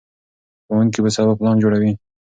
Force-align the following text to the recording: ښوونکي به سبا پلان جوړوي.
ښوونکي 0.65 0.99
به 1.03 1.09
سبا 1.15 1.33
پلان 1.39 1.55
جوړوي. 1.63 1.91